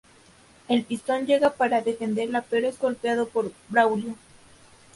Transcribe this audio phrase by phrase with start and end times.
[0.67, 4.15] El Pistón llega para defenderla pero es golpeado por Braulio.